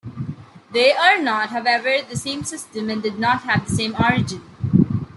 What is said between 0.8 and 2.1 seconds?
are not, however,